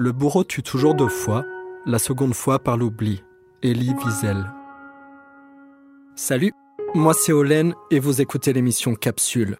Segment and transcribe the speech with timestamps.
[0.00, 1.44] Le bourreau tue toujours deux fois,
[1.84, 3.24] la seconde fois par l'oubli.
[3.64, 4.44] Elie Wiesel.
[6.14, 6.52] Salut,
[6.94, 9.56] moi c'est Olen et vous écoutez l'émission Capsule.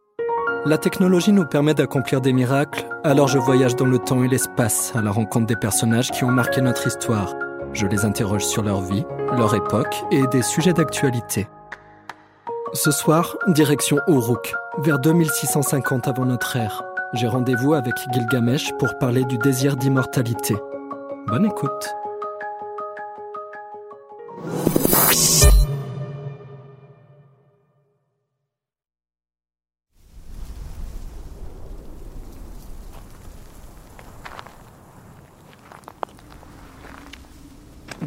[0.64, 4.95] La technologie nous permet d'accomplir des miracles, alors je voyage dans le temps et l'espace
[4.95, 7.35] à la rencontre des personnages qui ont marqué notre histoire.
[7.73, 9.05] Je les interroge sur leur vie,
[9.37, 11.49] leur époque et des sujets d'actualité.
[12.75, 16.84] Ce soir, direction Uruk, vers 2650 avant notre ère.
[17.15, 20.55] J'ai rendez-vous avec Gilgamesh pour parler du désir d'immortalité.
[21.27, 21.95] Bonne écoute.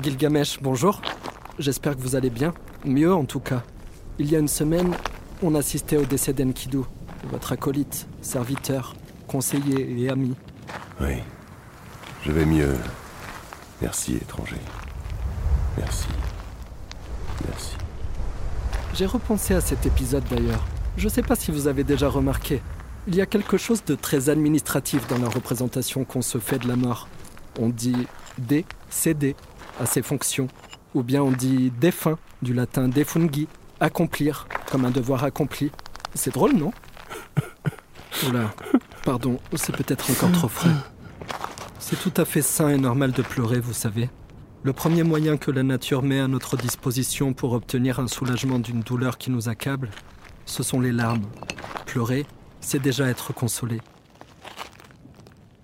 [0.04, 1.02] Gilgamesh, bonjour.
[1.58, 2.54] J'espère que vous allez bien.
[2.86, 3.64] Mieux en tout cas.
[4.20, 4.94] Il y a une semaine,
[5.42, 6.82] on assistait au décès d'Enkidu,
[7.32, 8.94] votre acolyte, serviteur,
[9.32, 10.36] conseiller et ami.
[11.00, 11.16] Oui,
[12.26, 12.76] je vais mieux.
[13.82, 14.58] Merci, étranger.
[15.78, 16.10] Merci.
[17.48, 17.76] Merci.
[18.94, 20.64] J'ai repensé à cet épisode d'ailleurs.
[20.98, 22.62] Je ne sais pas si vous avez déjà remarqué.
[23.08, 26.68] Il y a quelque chose de très administratif dans la représentation qu'on se fait de
[26.68, 27.08] la mort.
[27.58, 29.36] On dit décédé
[29.80, 30.50] à ses fonctions.
[30.94, 33.48] Ou bien on dit défunt, du latin defungi,
[33.80, 35.72] accomplir, comme un devoir accompli.
[36.14, 36.74] C'est drôle, non?
[38.28, 38.54] Oula,
[39.04, 40.76] pardon, c'est peut-être encore trop frais.
[41.80, 44.10] C'est tout à fait sain et normal de pleurer, vous savez.
[44.64, 48.82] Le premier moyen que la nature met à notre disposition pour obtenir un soulagement d'une
[48.82, 49.90] douleur qui nous accable,
[50.46, 51.26] ce sont les larmes.
[51.86, 52.26] Pleurer,
[52.60, 53.82] c'est déjà être consolé.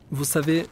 [0.10, 0.66] Vous savez,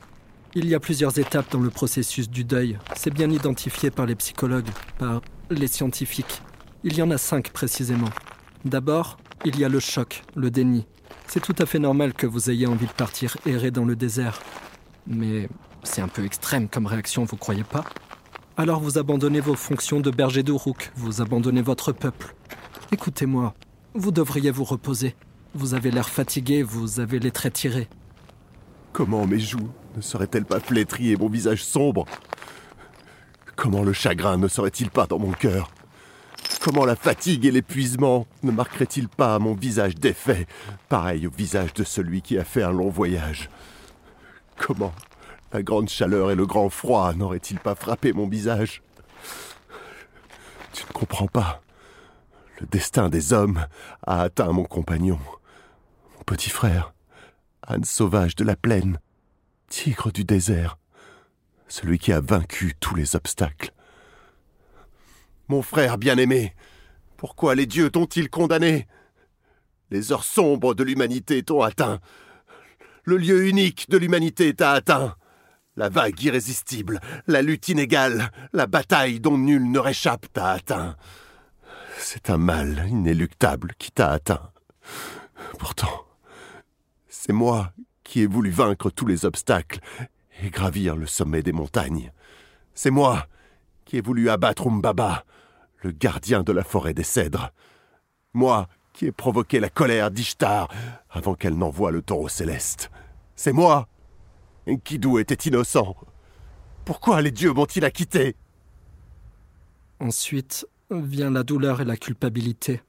[0.55, 2.79] il y a plusieurs étapes dans le processus du deuil.
[2.95, 6.41] C'est bien identifié par les psychologues, par les scientifiques.
[6.83, 8.09] Il y en a cinq précisément.
[8.63, 10.85] D'abord, il y a le choc, le déni.
[11.27, 14.41] C'est tout à fait normal que vous ayez envie de partir errer dans le désert.
[15.07, 15.47] Mais
[15.83, 17.85] c'est un peu extrême comme réaction, vous croyez pas?
[18.57, 22.35] Alors vous abandonnez vos fonctions de berger d'Uruk, vous abandonnez votre peuple.
[22.91, 23.53] Écoutez-moi,
[23.93, 25.15] vous devriez vous reposer.
[25.53, 27.87] Vous avez l'air fatigué, vous avez les traits tirés.
[28.93, 32.05] Comment mes joues ne seraient-elles pas flétries et mon visage sombre?
[33.55, 35.69] Comment le chagrin ne serait-il pas dans mon cœur?
[36.61, 40.47] Comment la fatigue et l'épuisement ne marqueraient-ils pas mon visage défait,
[40.89, 43.51] pareil au visage de celui qui a fait un long voyage?
[44.57, 44.93] Comment
[45.53, 48.81] la grande chaleur et le grand froid n'auraient-ils pas frappé mon visage?
[50.73, 51.61] Tu ne comprends pas.
[52.59, 53.67] Le destin des hommes
[54.07, 55.19] a atteint mon compagnon,
[56.17, 56.93] mon petit frère,
[57.67, 58.99] âne sauvage de la plaine,
[59.69, 60.77] tigre du désert,
[61.67, 63.71] celui qui a vaincu tous les obstacles.
[65.47, 66.55] Mon frère bien-aimé,
[67.17, 68.87] pourquoi les dieux t'ont-ils condamné?
[69.91, 71.99] Les heures sombres de l'humanité t'ont atteint.
[73.03, 75.15] Le lieu unique de l'humanité t'a atteint.
[75.75, 80.95] La vague irrésistible, la lutte inégale, la bataille dont nul ne réchappe t'a atteint.
[81.99, 84.51] C'est un mal inéluctable qui t'a atteint.
[85.59, 86.05] Pourtant,
[87.07, 87.71] c'est moi
[88.03, 89.79] qui ai voulu vaincre tous les obstacles
[90.41, 92.11] et gravir le sommet des montagnes.
[92.73, 93.27] C'est moi
[93.85, 95.23] qui ai voulu abattre Umbaba,
[95.85, 97.51] le gardien de la forêt des cèdres.
[98.33, 100.67] Moi qui ai provoqué la colère d'Ishtar
[101.11, 102.89] avant qu'elle n'envoie le taureau céleste.
[103.35, 103.87] C'est moi
[104.67, 105.95] Enkidu était innocent.
[106.85, 108.35] Pourquoi les dieux m'ont-ils acquitté?
[109.99, 112.81] Ensuite vient la douleur et la culpabilité.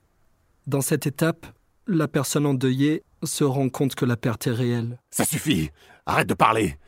[0.67, 1.47] Dans cette étape,
[1.87, 4.99] la personne endeuillée se rend compte que la perte est réelle.
[5.11, 5.71] Ça suffit
[6.07, 6.79] Arrête de parler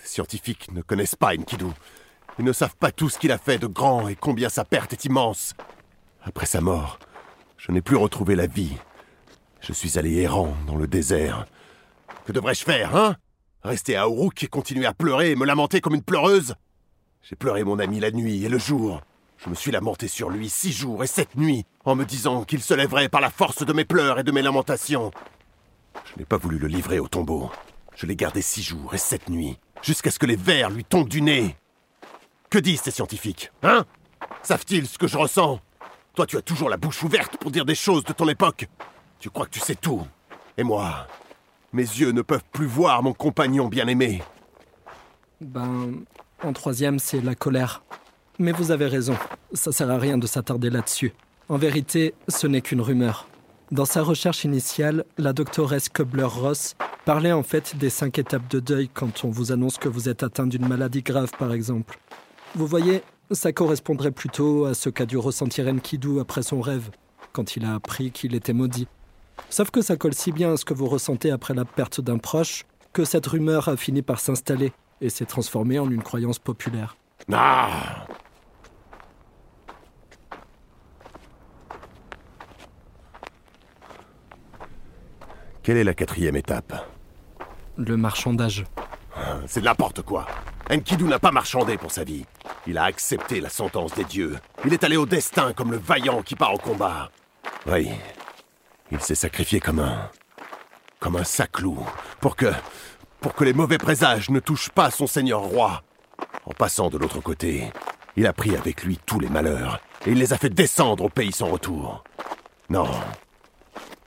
[0.00, 1.66] Les scientifiques ne connaissent pas Enkidu.
[2.38, 4.92] Ils ne savent pas tout ce qu'il a fait de grand et combien sa perte
[4.92, 5.54] est immense.
[6.22, 6.98] Après sa mort,
[7.56, 8.76] je n'ai plus retrouvé la vie.
[9.60, 11.46] Je suis allé errant dans le désert.
[12.24, 13.16] Que devrais-je faire, hein?
[13.62, 16.54] Rester à Uruk et continuer à pleurer et me lamenter comme une pleureuse?
[17.22, 19.02] J'ai pleuré mon ami la nuit et le jour.
[19.36, 22.62] Je me suis lamenté sur lui six jours et sept nuits, en me disant qu'il
[22.62, 25.10] se lèverait par la force de mes pleurs et de mes lamentations.
[26.04, 27.50] Je n'ai pas voulu le livrer au tombeau.
[27.96, 31.08] Je l'ai gardé six jours et sept nuits, jusqu'à ce que les vers lui tombent
[31.08, 31.56] du nez.
[32.50, 33.84] Que disent ces scientifiques Hein?
[34.42, 35.60] Savent-ils ce que je ressens?
[36.14, 38.66] Toi, tu as toujours la bouche ouverte pour dire des choses de ton époque.
[39.20, 40.04] Tu crois que tu sais tout.
[40.58, 41.06] Et moi,
[41.72, 44.20] mes yeux ne peuvent plus voir mon compagnon bien-aimé.
[45.40, 46.00] Ben,
[46.42, 47.84] en troisième, c'est la colère.
[48.40, 49.16] Mais vous avez raison,
[49.52, 51.12] ça sert à rien de s'attarder là-dessus.
[51.48, 53.28] En vérité, ce n'est qu'une rumeur.
[53.70, 56.74] Dans sa recherche initiale, la doctoresse Kobler-Ross
[57.04, 60.24] parlait en fait des cinq étapes de deuil quand on vous annonce que vous êtes
[60.24, 61.98] atteint d'une maladie grave, par exemple.
[62.56, 66.90] Vous voyez, ça correspondrait plutôt à ce qu'a dû ressentir Enkidu après son rêve,
[67.32, 68.88] quand il a appris qu'il était maudit.
[69.48, 72.18] Sauf que ça colle si bien à ce que vous ressentez après la perte d'un
[72.18, 76.96] proche, que cette rumeur a fini par s'installer, et s'est transformé en une croyance populaire.
[77.32, 78.06] Ah
[85.62, 86.74] Quelle est la quatrième étape?
[87.76, 88.64] Le marchandage.
[89.46, 90.26] C'est n'importe quoi.
[90.70, 92.24] Enkidu n'a pas marchandé pour sa vie.
[92.66, 94.38] Il a accepté la sentence des dieux.
[94.64, 97.10] Il est allé au destin comme le vaillant qui part au combat.
[97.66, 97.90] Oui.
[98.92, 100.10] Il s'est sacrifié comme un.
[100.98, 101.78] comme un saclou.
[102.20, 102.52] Pour que.
[103.20, 105.82] pour que les mauvais présages ne touchent pas son seigneur roi.
[106.44, 107.70] En passant de l'autre côté,
[108.16, 109.80] il a pris avec lui tous les malheurs.
[110.06, 112.04] Et il les a fait descendre au pays sans retour.
[112.68, 112.88] Non.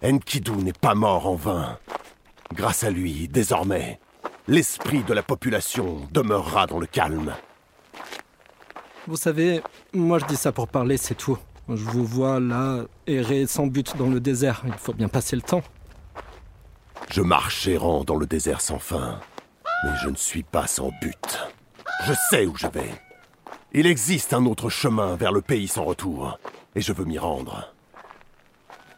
[0.03, 1.77] Enkidu n'est pas mort en vain.
[2.53, 3.99] Grâce à lui, désormais,
[4.47, 7.33] l'esprit de la population demeurera dans le calme.
[9.05, 9.61] Vous savez,
[9.93, 11.37] moi je dis ça pour parler, c'est tout.
[11.67, 14.61] Je vous vois là, errer sans but dans le désert.
[14.65, 15.63] Il faut bien passer le temps.
[17.09, 19.19] Je marche errant dans le désert sans fin,
[19.83, 21.39] mais je ne suis pas sans but.
[22.05, 22.89] Je sais où je vais.
[23.73, 26.39] Il existe un autre chemin vers le pays sans retour,
[26.75, 27.73] et je veux m'y rendre.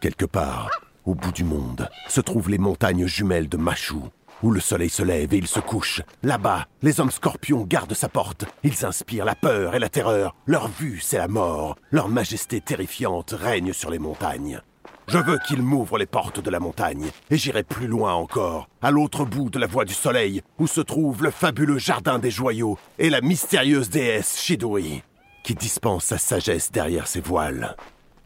[0.01, 0.69] Quelque part,
[1.06, 4.10] au bout du monde, se trouvent les montagnes jumelles de Machou,
[4.44, 6.02] où le soleil se lève et il se couche.
[6.24, 8.46] Là-bas, les hommes scorpions gardent sa porte.
[8.64, 10.36] Ils inspirent la peur et la terreur.
[10.46, 11.78] Leur vue, c'est la mort.
[11.92, 14.62] Leur majesté terrifiante règne sur les montagnes.
[15.08, 18.90] Je veux qu'ils m'ouvrent les portes de la montagne, et j'irai plus loin encore, à
[18.90, 22.80] l'autre bout de la voie du soleil, où se trouve le fabuleux jardin des joyaux
[22.98, 25.04] et la mystérieuse déesse Shidori,
[25.44, 27.76] qui dispense sa sagesse derrière ses voiles.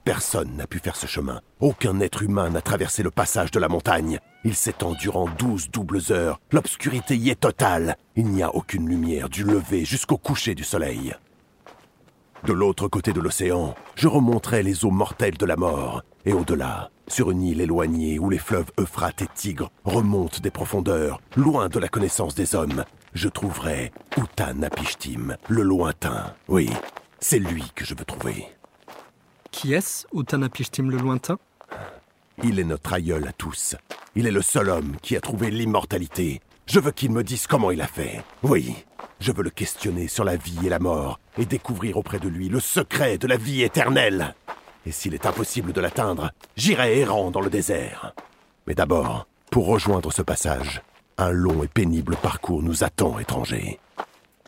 [0.10, 1.40] Personne n'a pu faire ce chemin.
[1.60, 4.18] Aucun être humain n'a traversé le passage de la montagne.
[4.44, 6.40] Il s'étend durant douze doubles heures.
[6.52, 7.96] L'obscurité y est totale.
[8.16, 11.14] Il n'y a aucune lumière du lever jusqu'au coucher du soleil.
[12.44, 16.02] De l'autre côté de l'océan, je remonterai les eaux mortelles de la mort.
[16.26, 21.22] Et au-delà, sur une île éloignée où les fleuves Euphrate et Tigre remontent des profondeurs,
[21.36, 22.84] loin de la connaissance des hommes,
[23.14, 26.34] je trouverai Utanapishtim, le lointain.
[26.48, 26.68] Oui,
[27.20, 28.48] c'est lui que je veux trouver.
[29.52, 31.38] Qui est-ce, Utanapishtim le lointain?
[32.44, 33.76] Il est notre aïeul à tous.
[34.16, 36.42] Il est le seul homme qui a trouvé l'immortalité.
[36.66, 38.24] Je veux qu'il me dise comment il a fait.
[38.44, 38.76] Oui,
[39.20, 42.48] je veux le questionner sur la vie et la mort et découvrir auprès de lui
[42.48, 44.36] le secret de la vie éternelle.
[44.86, 48.14] Et s'il est impossible de l'atteindre, j'irai errant dans le désert.
[48.68, 50.82] Mais d'abord, pour rejoindre ce passage,
[51.18, 53.80] un long et pénible parcours nous attend, étrangers.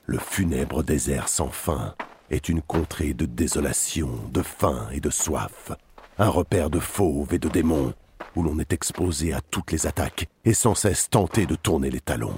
[0.05, 1.95] Le funèbre désert sans fin
[2.31, 5.71] est une contrée de désolation, de faim et de soif.
[6.17, 7.93] Un repère de fauves et de démons,
[8.35, 11.99] où l'on est exposé à toutes les attaques et sans cesse tenté de tourner les
[11.99, 12.37] talons.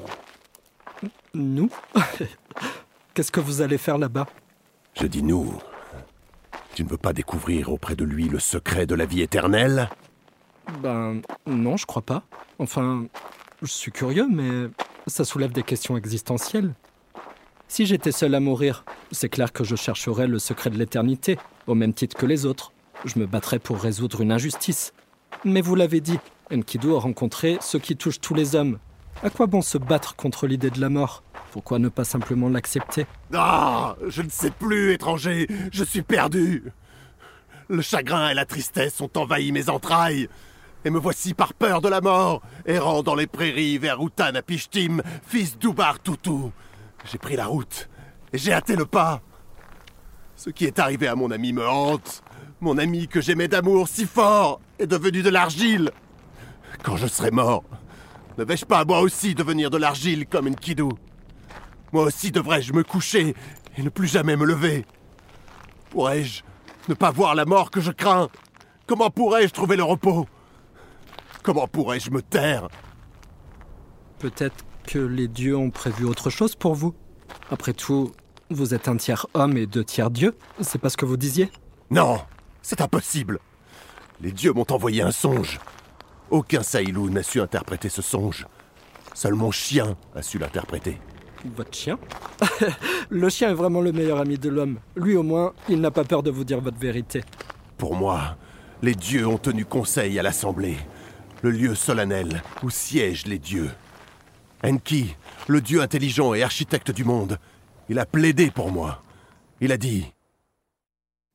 [1.34, 1.70] Nous?
[3.14, 4.28] Qu'est-ce que vous allez faire là-bas?
[5.00, 5.54] Je dis nous.
[6.74, 9.90] Tu ne veux pas découvrir auprès de lui le secret de la vie éternelle?
[10.82, 12.24] Ben non, je crois pas.
[12.58, 13.06] Enfin,
[13.62, 14.70] je suis curieux, mais
[15.06, 16.74] ça soulève des questions existentielles.
[17.68, 21.38] Si j'étais seul à mourir, c'est clair que je chercherais le secret de l'éternité,
[21.68, 22.74] au même titre que les autres.
[23.06, 24.94] Je me battrais pour résoudre une injustice.
[25.46, 26.20] Mais vous l'avez dit,
[26.52, 28.80] Enkidu a rencontré ce qui touche tous les hommes.
[29.22, 31.24] À quoi bon se battre contre l'idée de la mort?
[31.52, 33.06] Pourquoi ne pas simplement l'accepter?
[33.34, 36.72] Ah Je ne sais plus, étranger Je suis perdu
[37.70, 40.28] Le chagrin et la tristesse ont envahi mes entrailles
[40.86, 45.58] et me voici par peur de la mort, errant dans les prairies vers Utanapishtim, fils
[45.58, 46.52] d'Ubar Toutou.
[47.10, 47.88] J'ai pris la route
[48.38, 49.22] j'ai hâté le pas.
[50.36, 52.24] Ce qui est arrivé à mon ami me hante.
[52.62, 55.92] Mon ami que j'aimais d'amour si fort est devenu de l'argile.
[56.82, 57.64] Quand je serai mort,
[58.38, 60.92] ne vais-je pas moi aussi devenir de l'argile comme une kidou?
[61.92, 63.36] Moi aussi devrais-je me coucher
[63.78, 64.86] et ne plus jamais me lever
[65.92, 66.42] Pourrais-je
[66.90, 68.30] ne pas voir la mort que je crains?
[68.88, 70.28] Comment pourrais-je trouver le repos?
[71.44, 72.68] Comment pourrais-je me taire?
[74.20, 76.96] Peut-être que les dieux ont prévu autre chose pour vous.
[77.52, 78.12] Après tout,
[78.50, 81.50] vous êtes un tiers homme et deux tiers dieu, c'est pas ce que vous disiez?
[81.90, 82.20] Non,
[82.62, 83.40] c'est impossible.
[84.22, 85.60] Les dieux m'ont envoyé un songe.
[86.30, 88.48] Aucun Saïlou n'a su interpréter ce songe.
[89.14, 91.00] Seul mon chien a su l'interpréter.
[91.56, 92.00] Votre chien?
[93.10, 94.80] Le chien est vraiment le meilleur ami de l'homme.
[94.96, 97.24] Lui au moins, il n'a pas peur de vous dire votre vérité.
[97.78, 98.38] Pour moi,
[98.82, 100.78] les dieux ont tenu conseil à l'assemblée,
[101.42, 103.70] le lieu solennel où siègent les dieux.
[104.64, 105.16] Enki,
[105.48, 107.38] le dieu intelligent et architecte du monde,
[107.94, 109.04] il a plaidé pour moi.
[109.62, 110.12] Il a dit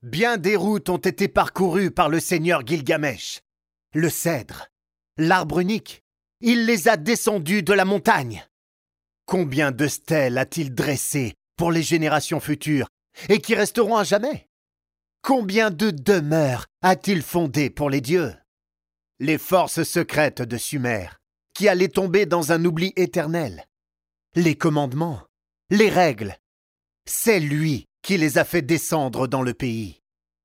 [0.03, 3.43] Bien des routes ont été parcourues par le seigneur Gilgamesh.
[3.95, 4.67] Le cèdre,
[5.19, 6.03] l'arbre unique,
[6.41, 8.45] il les a descendus de la montagne.
[9.25, 12.89] Combien de stèles a-t-il dressées pour les générations futures
[13.29, 14.49] et qui resteront à jamais?
[15.23, 18.35] Combien de demeures a-t-il fondées pour les dieux?
[19.21, 21.07] Les forces secrètes de Sumer,
[21.55, 23.65] qui allaient tomber dans un oubli éternel.
[24.35, 25.23] Les commandements,
[25.71, 26.37] les règles.
[27.11, 30.03] C'est lui qui les a fait descendre dans le pays.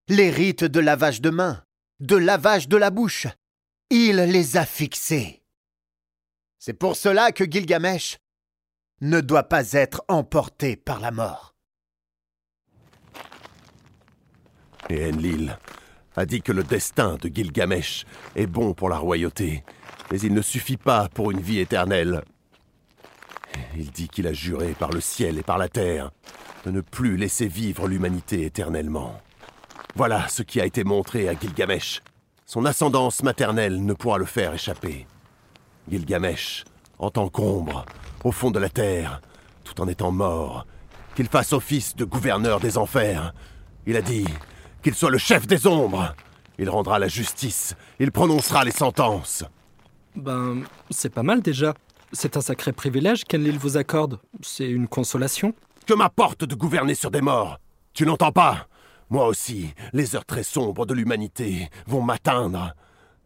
[0.07, 1.61] Les rites de lavage de main,
[1.99, 3.27] de lavage de la bouche.
[3.89, 5.43] Il les a fixés.
[6.59, 8.17] C'est pour cela que Gilgamesh
[9.01, 11.53] ne doit pas être emporté par la mort.
[14.89, 15.57] Et Enlil
[16.15, 18.05] a dit que le destin de Gilgamesh
[18.37, 19.65] est bon pour la royauté,
[20.09, 22.23] mais il ne suffit pas pour une vie éternelle.
[23.75, 26.11] Il dit qu'il a juré par le ciel et par la terre
[26.65, 29.19] de ne plus laisser vivre l'humanité éternellement.
[29.95, 32.01] Voilà ce qui a été montré à Gilgamesh.
[32.45, 35.07] Son ascendance maternelle ne pourra le faire échapper.
[35.89, 36.63] Gilgamesh,
[36.99, 37.85] en tant qu'ombre,
[38.23, 39.21] au fond de la terre,
[39.63, 40.65] tout en étant mort,
[41.15, 43.33] qu'il fasse office de gouverneur des enfers.
[43.85, 44.25] Il a dit
[44.81, 46.15] qu'il soit le chef des ombres.
[46.57, 49.43] Il rendra la justice, il prononcera les sentences.
[50.15, 51.73] Ben, c'est pas mal déjà.
[52.15, 54.19] C'est un sacré privilège qu'Enlil vous accorde.
[54.41, 55.55] C'est une consolation.
[55.87, 57.59] Que m'apporte de gouverner sur des morts
[57.95, 58.67] Tu n'entends pas?
[59.09, 62.75] Moi aussi, les heures très sombres de l'humanité vont m'atteindre.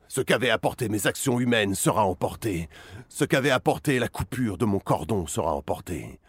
[0.08, 2.70] Ce qu'avaient apporté mes actions humaines sera emporté.
[3.10, 6.20] Ce qu'avait apporté la coupure de mon cordon sera emporté.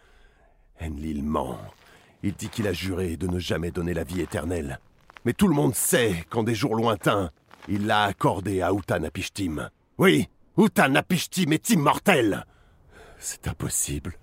[0.81, 1.57] Enlil ment.
[2.23, 4.79] Il dit qu'il a juré de ne jamais donner la vie éternelle.
[5.23, 7.31] Mais tout le monde sait qu'en des jours lointains,
[7.69, 9.69] il l'a accordé à Utanapishtim.
[9.97, 10.27] Oui,
[10.59, 12.45] Utanapishtim est immortel?
[13.17, 14.15] C'est impossible.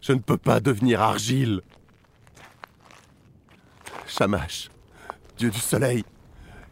[0.00, 1.60] Je ne peux pas devenir argile.
[4.06, 4.70] Shamash,
[5.36, 6.02] dieu du soleil,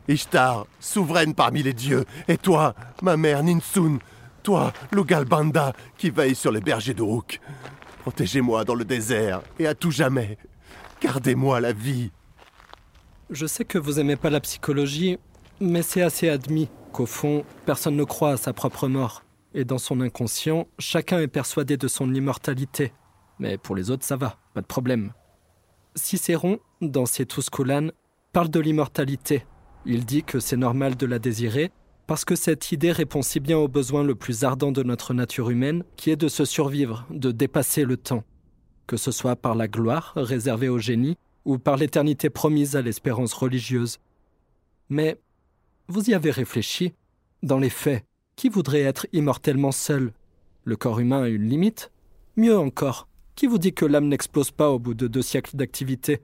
[0.08, 3.98] Ishtar, souveraine parmi les dieux, et toi, ma mère Ninsun,
[4.42, 7.42] toi, Lugalbanda, qui veille sur les bergers d'Uruk.
[8.00, 10.38] Protégez-moi dans le désert et à tout jamais.
[11.02, 12.10] Gardez-moi la vie.
[13.28, 15.18] Je sais que vous n'aimez pas la psychologie,
[15.60, 19.22] mais c'est assez admis qu'au fond, personne ne croit à sa propre mort.
[19.52, 22.94] Et dans son inconscient, chacun est persuadé de son immortalité.
[23.38, 25.12] Mais pour les autres, ça va, pas de problème.
[25.94, 27.90] Cicéron, dans ses Tusculan,
[28.32, 29.44] parle de l'immortalité.
[29.84, 31.70] Il dit que c'est normal de la désirer,
[32.06, 35.50] parce que cette idée répond si bien au besoin le plus ardent de notre nature
[35.50, 38.24] humaine, qui est de se survivre, de dépasser le temps.
[38.86, 43.34] Que ce soit par la gloire réservée au génie, ou par l'éternité promise à l'espérance
[43.34, 43.98] religieuse.
[44.88, 45.18] Mais
[45.88, 46.94] vous y avez réfléchi
[47.42, 50.12] Dans les faits, qui voudrait être immortellement seul?
[50.64, 51.92] Le corps humain a une limite
[52.36, 56.22] Mieux encore, qui vous dit que l'âme n'explose pas au bout de deux siècles d'activité?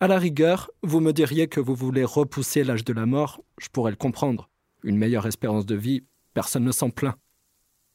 [0.00, 3.68] À la rigueur, vous me diriez que vous voulez repousser l'âge de la mort, je
[3.68, 4.48] pourrais le comprendre.
[4.82, 7.16] Une meilleure espérance de vie, personne ne s'en plaint.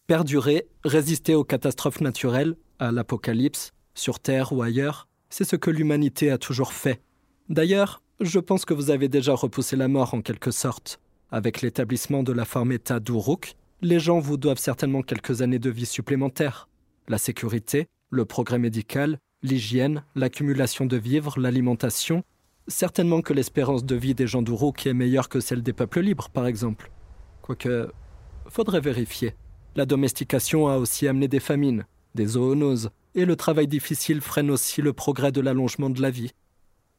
[0.08, 6.32] Perdurer, résister aux catastrophes naturelles, à l'apocalypse, sur Terre ou ailleurs, c'est ce que l'humanité
[6.32, 7.02] a toujours fait.
[7.50, 11.00] D'ailleurs, je pense que vous avez déjà repoussé la mort en quelque sorte.
[11.32, 15.70] Avec l'établissement de la forme État d'Uruk, les gens vous doivent certainement quelques années de
[15.70, 16.70] vie supplémentaires.
[17.08, 22.24] La sécurité, le progrès médical, l'hygiène, l'accumulation de vivres, l'alimentation.
[22.68, 26.30] Certainement que l'espérance de vie des gens d'Uruk est meilleure que celle des peuples libres,
[26.30, 26.92] par exemple.
[27.42, 27.92] Quoique,
[28.48, 29.34] faudrait vérifier.
[29.76, 34.82] La domestication a aussi amené des famines, des zoonoses, et le travail difficile freine aussi
[34.82, 36.32] le progrès de l'allongement de la vie.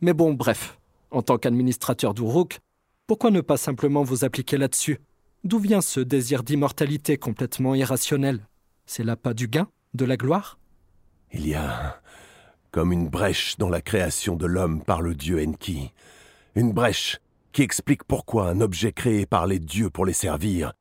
[0.00, 0.78] Mais bon, bref,
[1.12, 2.60] en tant qu'administrateur d'Uruk,
[3.06, 4.98] pourquoi ne pas simplement vous appliquer là-dessus?
[5.44, 8.46] D'où vient ce désir d'immortalité complètement irrationnel?
[8.86, 10.58] C'est là pas du gain De la gloire?
[11.32, 12.00] Il y a
[12.70, 15.92] comme une brèche dans la création de l'homme par le dieu Enki.
[16.54, 17.20] Une brèche
[17.52, 20.72] qui explique pourquoi un objet créé par les dieux pour les servir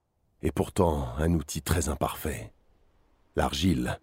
[0.42, 2.54] est pourtant un outil très imparfait.
[3.36, 4.00] L'argile,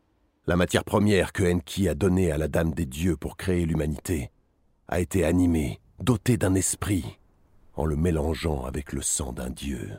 [0.47, 4.31] la matière première que Enki a donnée à la Dame des Dieux pour créer l'humanité,
[4.87, 7.19] a été animée, dotée d'un esprit,
[7.75, 9.99] en le mélangeant avec le sang d'un dieu.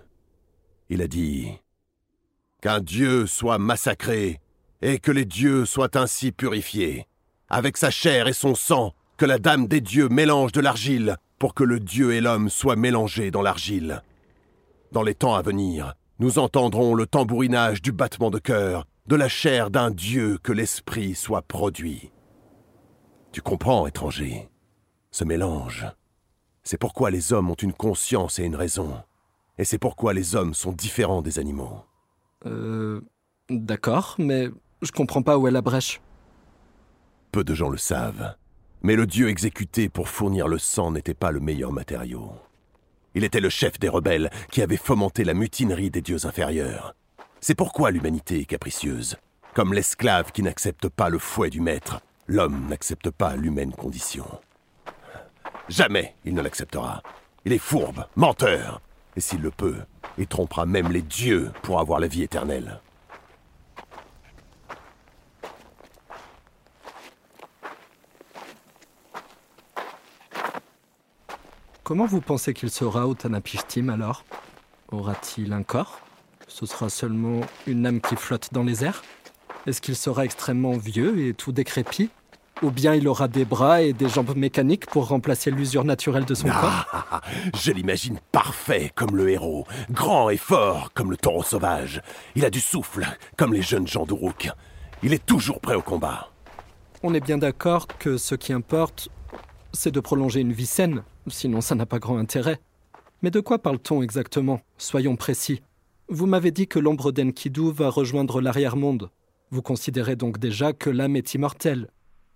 [0.89, 1.49] Il a dit
[2.61, 4.39] Qu'un dieu soit massacré,
[4.81, 7.05] et que les dieux soient ainsi purifiés,
[7.49, 11.53] avec sa chair et son sang, que la Dame des dieux mélange de l'argile, pour
[11.53, 14.03] que le dieu et l'homme soient mélangés dans l'argile.
[14.91, 19.29] Dans les temps à venir, nous entendrons le tambourinage du battement de cœur, de la
[19.29, 22.11] chair d'un dieu que l'esprit soit produit.
[23.31, 24.49] Tu comprends, étranger?
[25.19, 25.85] Ce mélange.
[26.63, 29.03] C'est pourquoi les hommes ont une conscience et une raison.
[29.57, 31.83] Et c'est pourquoi les hommes sont différents des animaux.
[32.45, 33.01] Euh.
[33.49, 34.47] D'accord, mais
[34.81, 35.99] je comprends pas où est la brèche.
[37.33, 38.33] Peu de gens le savent.
[38.81, 42.31] Mais le dieu exécuté pour fournir le sang n'était pas le meilleur matériau.
[43.13, 46.95] Il était le chef des rebelles qui avait fomenté la mutinerie des dieux inférieurs.
[47.41, 49.17] C'est pourquoi l'humanité est capricieuse.
[49.53, 54.25] Comme l'esclave qui n'accepte pas le fouet du maître, l'homme n'accepte pas l'humaine condition.
[55.69, 57.03] Jamais il ne l'acceptera.
[57.45, 58.81] Il est fourbe, menteur,
[59.15, 59.77] et s'il le peut,
[60.17, 62.81] il trompera même les dieux pour avoir la vie éternelle.
[71.83, 74.23] Comment vous pensez qu'il sera au Tanapishtim alors?
[74.91, 76.01] Aura-t-il un corps?
[76.47, 79.03] Ce sera seulement une âme qui flotte dans les airs?
[79.67, 82.09] Est-ce qu'il sera extrêmement vieux et tout décrépit?
[82.61, 86.33] Ou bien il aura des bras et des jambes mécaniques pour remplacer l'usure naturelle de
[86.33, 87.21] son corps Ah,
[87.55, 92.01] je l'imagine parfait comme le héros, grand et fort comme le taureau sauvage.
[92.35, 93.05] Il a du souffle
[93.37, 94.49] comme les jeunes gens d'Uruk.
[95.03, 96.31] Il est toujours prêt au combat.
[97.01, 99.07] On est bien d'accord que ce qui importe,
[99.71, 102.59] c'est de prolonger une vie saine, sinon ça n'a pas grand intérêt.
[103.21, 104.59] Mais de quoi parle-t-on exactement?
[104.77, 105.61] Soyons précis.
[106.09, 109.11] Vous m'avez dit que l'ombre d'Enkidu va rejoindre l'arrière-monde.
[109.51, 111.87] Vous considérez donc déjà que l'âme est immortelle.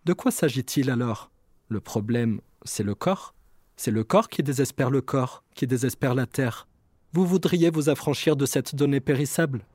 [0.05, 1.31] De quoi s'agit-il alors?
[1.69, 3.33] Le problème, c'est le corps?
[3.77, 6.67] C'est le corps qui désespère le corps, qui désespère la terre.
[7.13, 9.65] Vous voudriez vous affranchir de cette donnée périssable?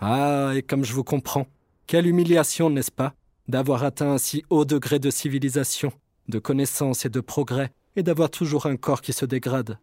[0.00, 1.46] Ah, et comme je vous comprends.
[1.86, 3.14] Quelle humiliation, n'est-ce pas
[3.46, 5.92] D'avoir atteint un si haut degré de civilisation,
[6.28, 9.78] de connaissance et de progrès, et d'avoir toujours un corps qui se dégrade.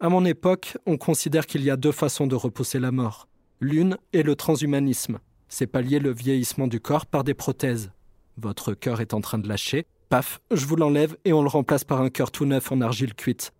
[0.00, 3.28] À mon époque, on considère qu'il y a deux façons de repousser la mort.
[3.60, 5.18] L'une est le transhumanisme.
[5.48, 7.90] C'est pallier le vieillissement du corps par des prothèses.
[8.36, 11.84] Votre cœur est en train de lâcher, paf, je vous l'enlève et on le remplace
[11.84, 13.52] par un cœur tout neuf en argile cuite.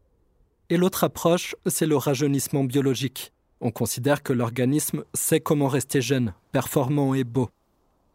[0.71, 3.33] Et l'autre approche, c'est le rajeunissement biologique.
[3.61, 7.51] On considère que l'organisme sait comment rester jeune, performant et beau.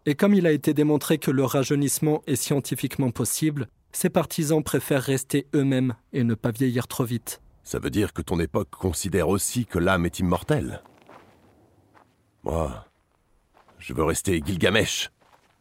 [0.06, 5.04] Et comme il a été démontré que le rajeunissement est scientifiquement possible, ses partisans préfèrent
[5.04, 7.42] rester eux-mêmes et ne pas vieillir trop vite.
[7.64, 10.82] Ça veut dire que ton époque considère aussi que l'âme est immortelle.
[12.44, 12.86] Moi,
[13.78, 15.12] je veux rester Gilgamesh,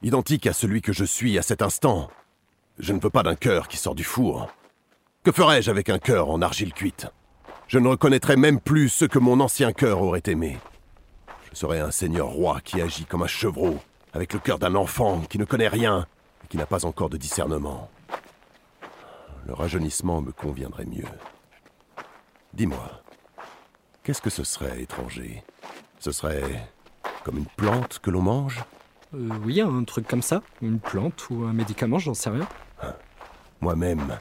[0.02, 2.08] identique à celui que je suis à cet instant.
[2.78, 4.48] Je ne veux pas d'un cœur qui sort du four.
[5.24, 7.06] Que ferais-je avec un cœur en argile cuite?
[7.66, 10.58] Je ne reconnaîtrais même plus ce que mon ancien cœur aurait aimé.
[11.50, 13.78] Je serais un seigneur roi qui agit comme un chevreau,
[14.12, 16.06] avec le cœur d'un enfant qui ne connaît rien
[16.44, 17.90] et qui n'a pas encore de discernement.
[19.46, 21.08] Le rajeunissement me conviendrait mieux.
[22.54, 23.02] Dis-moi,
[24.02, 25.42] qu'est-ce que ce serait, étranger?
[25.98, 26.70] Ce serait
[27.24, 28.62] comme une plante que l'on mange?
[29.14, 32.46] Euh, oui, un truc comme ça, une plante ou un médicament, j'en sais rien.
[33.60, 34.18] Moi-même,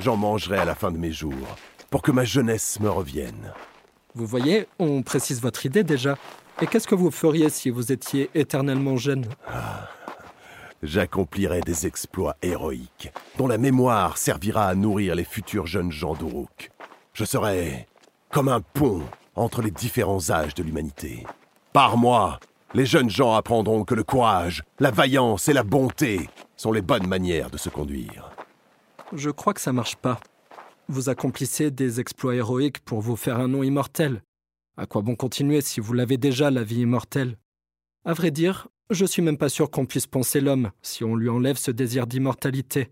[0.00, 1.56] j'en mangerai à la fin de mes jours,
[1.90, 3.52] pour que ma jeunesse me revienne.
[4.14, 6.16] Vous voyez, on précise votre idée déjà.
[6.60, 9.26] Et qu'est-ce que vous feriez si vous étiez éternellement jeune?
[10.82, 16.70] J'accomplirai des exploits héroïques, dont la mémoire servira à nourrir les futurs jeunes gens d'Uruk.
[17.12, 17.88] Je serai
[18.30, 19.02] comme un pont
[19.34, 21.26] entre les différents âges de l'humanité.
[21.72, 22.38] Par moi,
[22.74, 27.06] les jeunes gens apprendront que le courage, la vaillance et la bonté sont les bonnes
[27.06, 28.30] manières de se conduire.
[29.12, 30.18] Je crois que ça marche pas.
[30.88, 34.22] Vous accomplissez des exploits héroïques pour vous faire un nom immortel.
[34.76, 37.38] À quoi bon continuer si vous l'avez déjà, la vie immortelle?
[38.04, 41.28] À vrai dire, je suis même pas sûr qu'on puisse penser l'homme si on lui
[41.28, 42.90] enlève ce désir d'immortalité.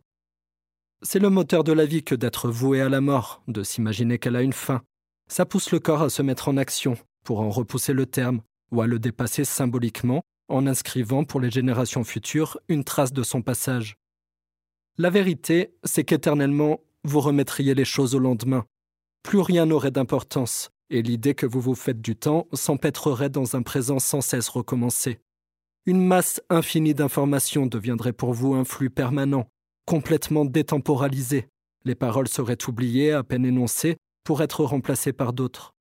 [1.03, 4.37] C'est le moteur de la vie que d'être voué à la mort, de s'imaginer qu'elle
[4.37, 4.83] a une fin.
[5.29, 8.43] Ça pousse le corps à se mettre en action, pour en repousser le terme,
[8.73, 13.43] ou à le dépasser symboliquement, en inscrivant pour les générations futures une trace de son
[13.43, 13.97] passage.
[14.99, 18.65] La vérité, c'est qu'éternellement, vous remettriez les choses au lendemain.
[19.23, 23.63] Plus rien n'aurait d'importance, et l'idée que vous vous faites du temps s'empêtrerait dans un
[23.63, 25.21] présent sans cesse recommencé.
[25.87, 29.49] Une masse infinie d'informations deviendrait pour vous un flux permanent,
[29.87, 31.49] complètement détemporalisé.
[31.85, 35.73] Les paroles seraient oubliées, à peine énoncées, pour être remplacées par d'autres.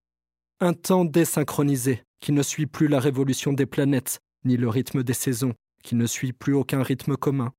[0.59, 5.13] Un temps désynchronisé, qui ne suit plus la révolution des planètes, ni le rythme des
[5.13, 5.53] saisons,
[5.83, 7.51] qui ne suit plus aucun rythme commun.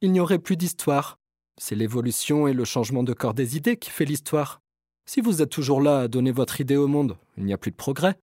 [0.00, 1.18] Il n'y aurait plus d'histoire.
[1.60, 4.60] C'est l'évolution et le changement de corps des idées qui fait l'histoire.
[5.06, 7.70] Si vous êtes toujours là à donner votre idée au monde, il n'y a plus
[7.70, 8.18] de progrès.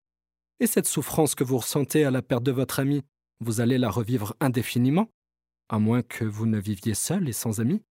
[0.60, 3.04] Et cette souffrance que vous ressentez à la perte de votre ami,
[3.40, 5.10] vous allez la revivre indéfiniment,
[5.70, 7.82] à moins que vous ne viviez seul et sans amis.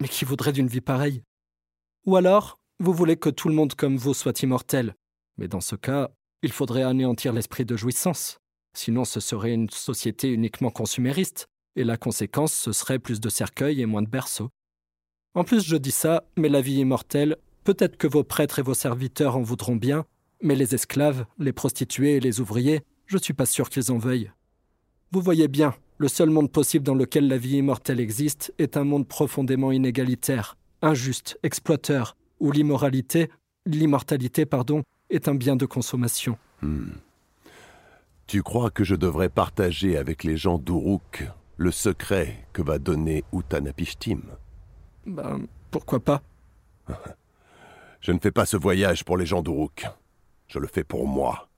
[0.00, 1.22] Mais qui voudrait d'une vie pareille
[2.06, 4.94] Ou alors, vous voulez que tout le monde comme vous soit immortel.
[5.36, 6.10] Mais dans ce cas,
[6.42, 8.38] il faudrait anéantir l'esprit de jouissance.
[8.74, 13.80] Sinon, ce serait une société uniquement consumériste, et la conséquence, ce serait plus de cercueils
[13.80, 14.50] et moins de berceaux.
[15.34, 18.74] En plus, je dis ça, mais la vie immortelle, peut-être que vos prêtres et vos
[18.74, 20.04] serviteurs en voudront bien,
[20.42, 24.30] mais les esclaves, les prostituées et les ouvriers, je suis pas sûr qu'ils en veuillent.
[25.10, 28.84] Vous voyez bien, le seul monde possible dans lequel la vie immortelle existe est un
[28.84, 33.30] monde profondément inégalitaire, injuste, exploiteur, où l'immoralité,
[33.66, 36.38] l'immortalité, pardon, est un bien de consommation.
[38.26, 41.24] Tu crois que je devrais partager avec les gens d'Uruk
[41.56, 44.22] le secret que va donner Utanapishtim?
[45.06, 46.22] Ben, pourquoi pas?
[48.00, 49.86] Je ne fais pas ce voyage pour les gens d'Uruk.
[50.46, 51.48] Je le fais pour moi.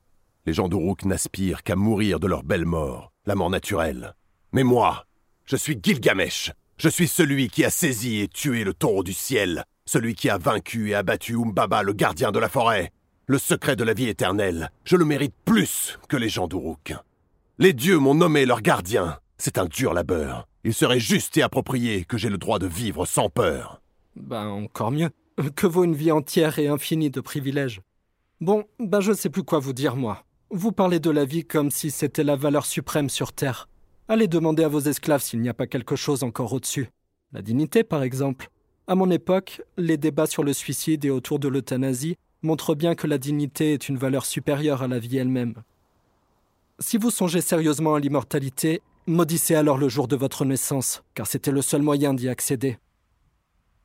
[0.46, 4.14] Les gens d'Uruk n'aspirent qu'à mourir de leur belle mort, la mort naturelle.
[4.52, 5.04] Mais moi,
[5.44, 6.52] je suis Gilgamesh.
[6.78, 10.38] Je suis celui qui a saisi et tué le taureau du ciel, celui qui a
[10.38, 12.90] vaincu et abattu Umbaba, le gardien de la forêt.
[13.30, 16.94] Le secret de la vie éternelle, je le mérite plus que les gens d'Uruk.
[17.60, 19.20] Les dieux m'ont nommé leur gardien.
[19.38, 20.48] C'est un dur labeur.
[20.64, 23.80] Il serait juste et approprié que j'ai le droit de vivre sans peur.
[24.16, 25.10] Ben encore mieux.
[25.54, 27.82] Que vaut une vie entière et infinie de privilèges?
[28.40, 30.24] Bon, ben je sais plus quoi vous dire moi.
[30.50, 33.68] Vous parlez de la vie comme si c'était la valeur suprême sur Terre.
[34.08, 36.88] Allez demander à vos esclaves s'il n'y a pas quelque chose encore au-dessus.
[37.32, 38.50] La dignité, par exemple.
[38.88, 43.06] À mon époque, les débats sur le suicide et autour de l'euthanasie montrent bien que
[43.06, 45.54] la dignité est une valeur supérieure à la vie elle-même.
[46.78, 51.50] Si vous songez sérieusement à l'immortalité, maudissez alors le jour de votre naissance, car c'était
[51.50, 52.78] le seul moyen d'y accéder.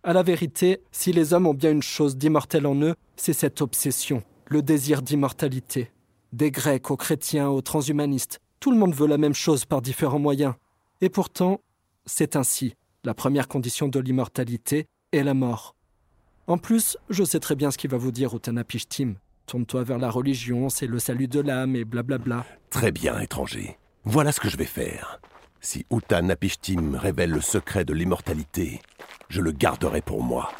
[0.03, 3.61] À la vérité, si les hommes ont bien une chose d'immortel en eux, c'est cette
[3.61, 5.91] obsession, le désir d'immortalité.
[6.31, 10.19] Des Grecs aux chrétiens aux transhumanistes, tout le monde veut la même chose par différents
[10.19, 10.53] moyens.
[11.01, 11.59] Et pourtant,
[12.05, 12.75] c'est ainsi.
[13.03, 15.75] La première condition de l'immortalité est la mort.
[16.47, 19.15] En plus, je sais très bien ce qu'il va vous dire Utanapishtim.
[19.47, 22.45] Tourne-toi vers la religion, c'est le salut de l'âme et blablabla.
[22.69, 23.77] Très bien, étranger.
[24.03, 25.19] Voilà ce que je vais faire.
[25.59, 28.79] Si Utanapishtim révèle le secret de l'immortalité,
[29.27, 30.51] je le garderai pour moi.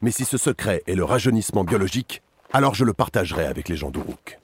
[0.00, 2.20] Mais si ce secret est le rajeunissement biologique,
[2.52, 4.40] alors je le partagerai avec les gens d'Uruk.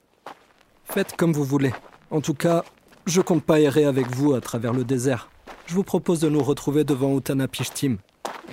[0.85, 1.73] Faites comme vous voulez.
[2.13, 2.63] En tout cas,
[3.07, 5.29] je compte pas errer avec vous à travers le désert.
[5.67, 7.97] Je vous propose de nous retrouver devant Utanapishtim.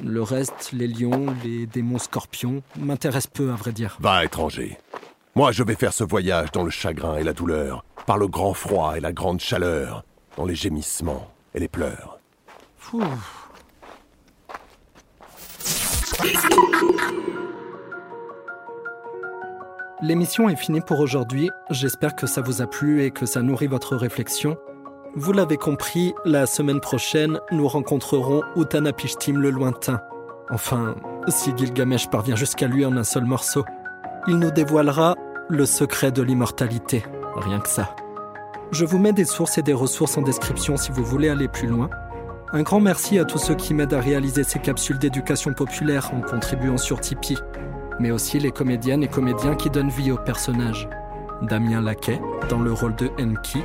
[0.04, 3.98] Le reste, les lions, les démons scorpions, m'intéressent peu à vrai dire.
[4.00, 4.78] Va, étranger.
[5.36, 8.54] Moi, je vais faire ce voyage dans le chagrin et la douleur, par le grand
[8.54, 10.04] froid et la grande chaleur,
[10.38, 12.20] dans les gémissements et les pleurs.
[12.78, 13.02] Fou.
[20.02, 21.52] L'émission est finie pour aujourd'hui.
[21.70, 24.58] J'espère que ça vous a plu et que ça nourrit votre réflexion.
[25.16, 30.00] Vous l'avez compris, la semaine prochaine, nous rencontrerons Utanapishtim le lointain.
[30.50, 30.96] Enfin,
[31.28, 33.66] si Gilgamesh parvient jusqu'à lui en un seul morceau.
[34.28, 35.16] Il nous dévoilera
[35.50, 37.04] le secret de l'immortalité.
[37.36, 37.94] Rien que ça.
[38.72, 41.68] Je vous mets des sources et des ressources en description si vous voulez aller plus
[41.68, 41.90] loin.
[42.54, 46.22] Un grand merci à tous ceux qui m'aident à réaliser ces capsules d'éducation populaire en
[46.22, 47.38] contribuant sur Tipeee,
[48.00, 50.88] mais aussi les comédiennes et comédiens qui donnent vie aux personnages.
[51.42, 53.62] Damien Laquet dans le rôle de Enki,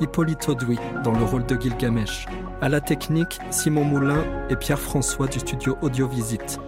[0.00, 2.26] Hippolyte Audouy dans le rôle de Gilgamesh,
[2.60, 6.58] à la technique Simon Moulin et Pierre-François du studio Audiovisite.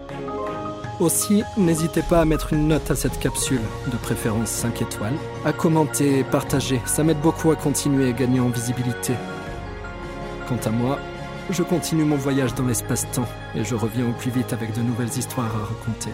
[0.99, 3.61] Aussi, n'hésitez pas à mettre une note à cette capsule,
[3.93, 8.41] de préférence 5 étoiles, à commenter et partager, ça m'aide beaucoup à continuer et gagner
[8.41, 9.15] en visibilité.
[10.49, 10.99] Quant à moi,
[11.51, 15.17] je continue mon voyage dans l'espace-temps et je reviens au plus vite avec de nouvelles
[15.17, 16.11] histoires à raconter.